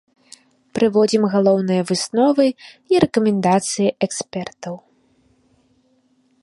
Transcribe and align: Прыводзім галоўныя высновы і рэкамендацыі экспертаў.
Прыводзім 0.77 1.23
галоўныя 1.33 1.81
высновы 1.89 2.45
і 2.95 3.03
рэкамендацыі 3.05 3.89
экспертаў. 4.09 4.75